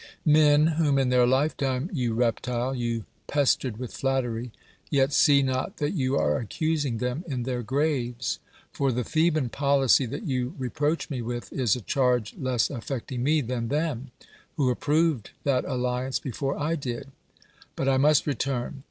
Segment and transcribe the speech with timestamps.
[0.25, 4.51] ]\Ien whom in their lifetime— you reptile!— you pestered with flattery,
[4.89, 8.39] yet see not that you are ac(;using them in their graves:
[8.71, 13.41] for the Thcban policy that you reproach me with is a charge less affecting me
[13.41, 14.09] than them,
[14.57, 17.11] who ap proved that alliance before I did.
[17.75, 18.79] But I must return.